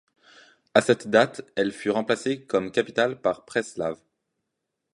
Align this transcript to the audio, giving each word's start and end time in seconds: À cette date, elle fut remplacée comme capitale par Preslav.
À 0.73 0.81
cette 0.81 1.09
date, 1.09 1.41
elle 1.55 1.71
fut 1.71 1.91
remplacée 1.91 2.43
comme 2.43 2.71
capitale 2.71 3.21
par 3.21 3.45
Preslav. 3.45 3.99